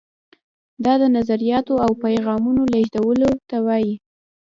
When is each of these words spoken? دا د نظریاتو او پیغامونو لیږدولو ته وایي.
دا 0.83 0.93
د 1.01 1.03
نظریاتو 1.17 1.73
او 1.85 1.91
پیغامونو 2.03 2.61
لیږدولو 2.73 3.29
ته 3.49 3.57
وایي. 3.65 3.93